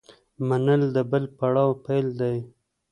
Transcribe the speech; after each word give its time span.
منل 0.47 0.81
د 0.95 0.97
بل 1.11 1.23
پړاو 1.37 1.69
پیل 1.85 2.07
دی. 2.19 2.37